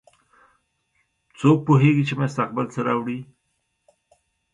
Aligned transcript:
څوک 1.39 1.57
پوهیږي 1.67 2.03
چې 2.09 2.13
مستقبل 2.21 2.65
څه 2.73 2.79
راوړي 2.87 3.19